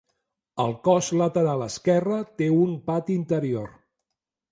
[0.61, 3.69] El cos lateral esquerra té un pati interior.